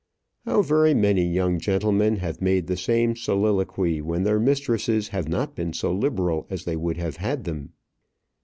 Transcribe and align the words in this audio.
How 0.45 0.63
very 0.63 0.95
many 0.95 1.23
young 1.27 1.59
gentlemen 1.59 2.15
have 2.15 2.41
made 2.41 2.65
the 2.65 2.75
same 2.75 3.15
soliloquy 3.15 4.01
when 4.01 4.23
their 4.23 4.39
mistresses 4.39 5.09
have 5.09 5.27
not 5.29 5.53
been 5.55 5.73
so 5.73 5.93
liberal 5.93 6.47
as 6.49 6.63
they 6.65 6.75
would 6.75 6.97
have 6.97 7.17
had 7.17 7.43
them! 7.43 7.73